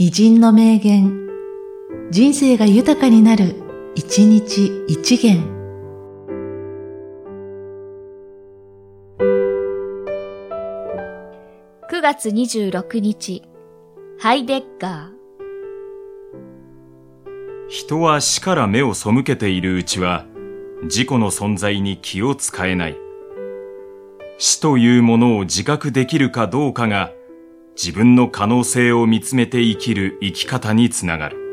[0.00, 1.28] 偉人の名言、
[2.12, 3.56] 人生が豊かになる、
[3.96, 5.42] 一日一元。
[11.90, 13.42] 9月26日、
[14.20, 15.10] ハイデッガー。
[17.68, 20.26] 人は死から目を背けているうちは、
[20.84, 22.96] 自己の存在に気を使えない。
[24.38, 27.10] 死というものを自覚できるかどうかが、
[27.80, 31.47] 自分の可能性を見つめて生きる生き方につながる。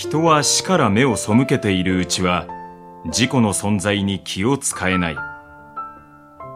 [0.00, 2.46] 人は死から目を背けているうちは、
[3.04, 5.16] 自己の存在に気を使えない。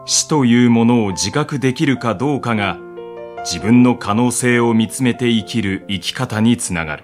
[0.05, 2.79] 死というものを自覚できるかどうかが、
[3.45, 7.03] 自分の可能性を見つめて生きる生き方につながる。